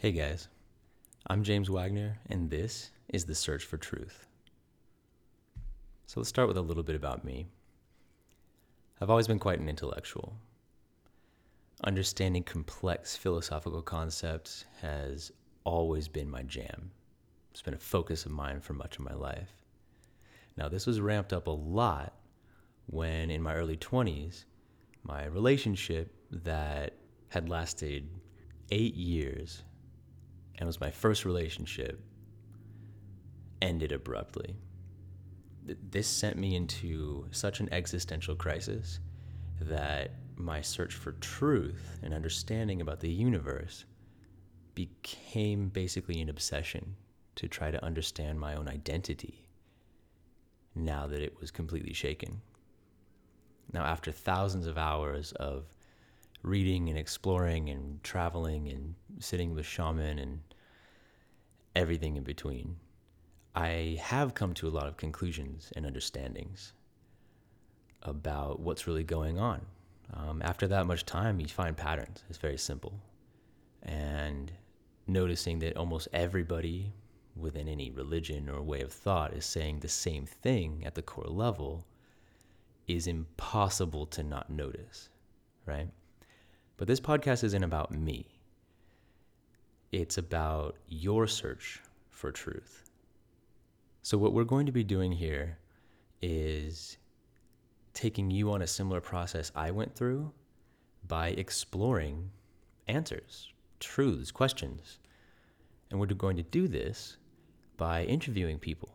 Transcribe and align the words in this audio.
Hey 0.00 0.12
guys, 0.12 0.48
I'm 1.26 1.44
James 1.44 1.68
Wagner, 1.68 2.16
and 2.30 2.48
this 2.48 2.90
is 3.10 3.26
The 3.26 3.34
Search 3.34 3.66
for 3.66 3.76
Truth. 3.76 4.26
So 6.06 6.20
let's 6.20 6.30
start 6.30 6.48
with 6.48 6.56
a 6.56 6.62
little 6.62 6.82
bit 6.82 6.96
about 6.96 7.22
me. 7.22 7.48
I've 8.98 9.10
always 9.10 9.28
been 9.28 9.38
quite 9.38 9.58
an 9.58 9.68
intellectual. 9.68 10.38
Understanding 11.84 12.44
complex 12.44 13.14
philosophical 13.14 13.82
concepts 13.82 14.64
has 14.80 15.32
always 15.64 16.08
been 16.08 16.30
my 16.30 16.44
jam. 16.44 16.90
It's 17.50 17.60
been 17.60 17.74
a 17.74 17.78
focus 17.78 18.24
of 18.24 18.32
mine 18.32 18.60
for 18.60 18.72
much 18.72 18.96
of 18.96 19.04
my 19.04 19.12
life. 19.12 19.52
Now, 20.56 20.70
this 20.70 20.86
was 20.86 20.98
ramped 20.98 21.34
up 21.34 21.46
a 21.46 21.50
lot 21.50 22.14
when, 22.86 23.30
in 23.30 23.42
my 23.42 23.54
early 23.54 23.76
20s, 23.76 24.46
my 25.02 25.26
relationship 25.26 26.10
that 26.30 26.94
had 27.28 27.50
lasted 27.50 28.08
eight 28.70 28.94
years 28.94 29.62
and 30.60 30.66
was 30.66 30.80
my 30.80 30.90
first 30.90 31.24
relationship 31.24 32.00
ended 33.60 33.92
abruptly. 33.92 34.54
This 35.64 36.06
sent 36.06 36.36
me 36.36 36.54
into 36.54 37.26
such 37.32 37.60
an 37.60 37.68
existential 37.72 38.36
crisis 38.36 39.00
that 39.60 40.12
my 40.36 40.60
search 40.60 40.94
for 40.94 41.12
truth 41.12 41.98
and 42.02 42.14
understanding 42.14 42.80
about 42.80 43.00
the 43.00 43.10
universe 43.10 43.84
became 44.74 45.68
basically 45.68 46.20
an 46.20 46.28
obsession 46.28 46.94
to 47.36 47.48
try 47.48 47.70
to 47.70 47.84
understand 47.84 48.40
my 48.40 48.54
own 48.54 48.68
identity 48.68 49.46
now 50.74 51.06
that 51.06 51.20
it 51.20 51.38
was 51.40 51.50
completely 51.50 51.92
shaken. 51.92 52.40
Now, 53.72 53.84
after 53.84 54.12
thousands 54.12 54.66
of 54.66 54.78
hours 54.78 55.32
of 55.32 55.64
reading 56.42 56.88
and 56.88 56.98
exploring 56.98 57.68
and 57.68 58.02
traveling 58.02 58.68
and 58.68 58.94
sitting 59.18 59.54
with 59.54 59.66
shaman 59.66 60.18
and 60.18 60.40
everything 61.74 62.16
in 62.16 62.22
between, 62.22 62.76
I 63.54 63.98
have 64.00 64.34
come 64.34 64.54
to 64.54 64.68
a 64.68 64.70
lot 64.70 64.86
of 64.86 64.96
conclusions 64.96 65.72
and 65.74 65.84
understandings 65.84 66.72
about 68.02 68.60
what's 68.60 68.86
really 68.86 69.04
going 69.04 69.38
on. 69.38 69.60
Um, 70.14 70.42
after 70.42 70.66
that 70.68 70.86
much 70.86 71.04
time, 71.04 71.40
you 71.40 71.48
find 71.48 71.76
patterns. 71.76 72.24
It's 72.28 72.38
very 72.38 72.58
simple. 72.58 73.00
And 73.82 74.52
noticing 75.06 75.58
that 75.60 75.76
almost 75.76 76.08
everybody 76.12 76.92
within 77.36 77.68
any 77.68 77.90
religion 77.90 78.48
or 78.48 78.62
way 78.62 78.80
of 78.80 78.92
thought 78.92 79.32
is 79.32 79.44
saying 79.44 79.80
the 79.80 79.88
same 79.88 80.26
thing 80.26 80.82
at 80.84 80.94
the 80.94 81.02
core 81.02 81.24
level 81.24 81.86
is 82.86 83.06
impossible 83.06 84.06
to 84.06 84.22
not 84.22 84.50
notice, 84.50 85.08
right? 85.64 85.88
But 86.76 86.88
this 86.88 87.00
podcast 87.00 87.44
isn't 87.44 87.62
about 87.62 87.92
me. 87.92 88.39
It's 89.92 90.18
about 90.18 90.76
your 90.88 91.26
search 91.26 91.80
for 92.10 92.30
truth. 92.30 92.84
So, 94.02 94.16
what 94.18 94.32
we're 94.32 94.44
going 94.44 94.66
to 94.66 94.72
be 94.72 94.84
doing 94.84 95.10
here 95.10 95.58
is 96.22 96.96
taking 97.92 98.30
you 98.30 98.52
on 98.52 98.62
a 98.62 98.68
similar 98.68 99.00
process 99.00 99.50
I 99.56 99.72
went 99.72 99.96
through 99.96 100.32
by 101.08 101.30
exploring 101.30 102.30
answers, 102.86 103.48
truths, 103.80 104.30
questions. 104.30 105.00
And 105.90 105.98
we're 105.98 106.06
going 106.06 106.36
to 106.36 106.44
do 106.44 106.68
this 106.68 107.16
by 107.76 108.04
interviewing 108.04 108.60
people, 108.60 108.94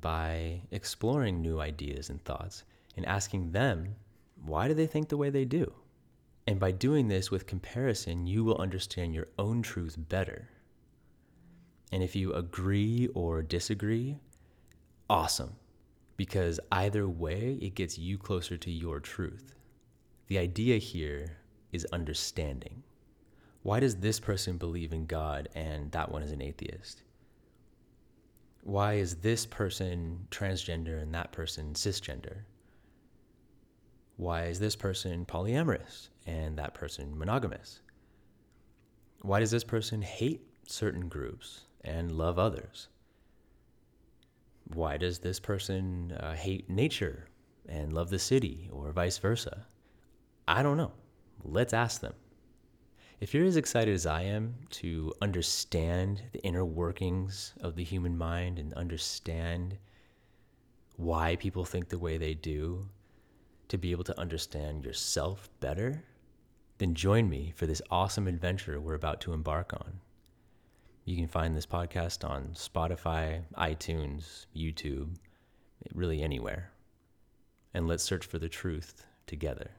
by 0.00 0.60
exploring 0.70 1.42
new 1.42 1.58
ideas 1.58 2.10
and 2.10 2.24
thoughts, 2.24 2.62
and 2.96 3.04
asking 3.06 3.50
them, 3.50 3.96
why 4.44 4.68
do 4.68 4.74
they 4.74 4.86
think 4.86 5.08
the 5.08 5.16
way 5.16 5.30
they 5.30 5.44
do? 5.44 5.72
And 6.46 6.60
by 6.60 6.72
doing 6.72 7.08
this 7.08 7.30
with 7.30 7.46
comparison, 7.46 8.26
you 8.26 8.44
will 8.44 8.58
understand 8.58 9.14
your 9.14 9.28
own 9.38 9.62
truth 9.62 9.96
better. 9.98 10.50
And 11.90 12.02
if 12.02 12.14
you 12.14 12.32
agree 12.32 13.08
or 13.14 13.42
disagree, 13.42 14.18
awesome, 15.08 15.56
because 16.16 16.60
either 16.70 17.08
way, 17.08 17.58
it 17.62 17.74
gets 17.74 17.98
you 17.98 18.18
closer 18.18 18.56
to 18.58 18.70
your 18.70 19.00
truth. 19.00 19.54
The 20.26 20.38
idea 20.38 20.78
here 20.78 21.38
is 21.72 21.86
understanding. 21.92 22.82
Why 23.62 23.80
does 23.80 23.96
this 23.96 24.20
person 24.20 24.58
believe 24.58 24.92
in 24.92 25.06
God 25.06 25.48
and 25.54 25.90
that 25.92 26.10
one 26.10 26.22
is 26.22 26.32
an 26.32 26.42
atheist? 26.42 27.02
Why 28.62 28.94
is 28.94 29.16
this 29.16 29.46
person 29.46 30.26
transgender 30.30 31.00
and 31.00 31.14
that 31.14 31.32
person 31.32 31.72
cisgender? 31.72 32.42
Why 34.16 34.44
is 34.44 34.60
this 34.60 34.76
person 34.76 35.24
polyamorous 35.24 36.08
and 36.26 36.56
that 36.58 36.74
person 36.74 37.18
monogamous? 37.18 37.80
Why 39.22 39.40
does 39.40 39.50
this 39.50 39.64
person 39.64 40.02
hate 40.02 40.42
certain 40.66 41.08
groups 41.08 41.62
and 41.82 42.12
love 42.12 42.38
others? 42.38 42.88
Why 44.72 44.96
does 44.96 45.18
this 45.18 45.40
person 45.40 46.12
uh, 46.12 46.34
hate 46.34 46.70
nature 46.70 47.28
and 47.68 47.92
love 47.92 48.10
the 48.10 48.18
city 48.18 48.68
or 48.72 48.92
vice 48.92 49.18
versa? 49.18 49.66
I 50.46 50.62
don't 50.62 50.76
know. 50.76 50.92
Let's 51.42 51.72
ask 51.72 52.00
them. 52.00 52.14
If 53.20 53.32
you're 53.32 53.46
as 53.46 53.56
excited 53.56 53.94
as 53.94 54.06
I 54.06 54.22
am 54.22 54.54
to 54.70 55.12
understand 55.22 56.22
the 56.32 56.42
inner 56.42 56.64
workings 56.64 57.54
of 57.60 57.74
the 57.74 57.84
human 57.84 58.16
mind 58.16 58.58
and 58.58 58.74
understand 58.74 59.78
why 60.96 61.36
people 61.36 61.64
think 61.64 61.88
the 61.88 61.98
way 61.98 62.18
they 62.18 62.34
do, 62.34 62.88
to 63.68 63.78
be 63.78 63.90
able 63.90 64.04
to 64.04 64.18
understand 64.18 64.84
yourself 64.84 65.48
better, 65.60 66.04
then 66.78 66.94
join 66.94 67.28
me 67.28 67.52
for 67.56 67.66
this 67.66 67.82
awesome 67.90 68.26
adventure 68.26 68.80
we're 68.80 68.94
about 68.94 69.20
to 69.22 69.32
embark 69.32 69.72
on. 69.72 70.00
You 71.04 71.16
can 71.16 71.28
find 71.28 71.56
this 71.56 71.66
podcast 71.66 72.28
on 72.28 72.50
Spotify, 72.54 73.42
iTunes, 73.56 74.46
YouTube, 74.56 75.16
really 75.94 76.22
anywhere. 76.22 76.70
And 77.74 77.86
let's 77.86 78.02
search 78.02 78.24
for 78.24 78.38
the 78.38 78.48
truth 78.48 79.04
together. 79.26 79.70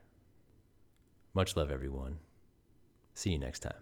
Much 1.33 1.55
love, 1.55 1.71
everyone. 1.71 2.19
See 3.13 3.31
you 3.31 3.39
next 3.39 3.59
time. 3.59 3.73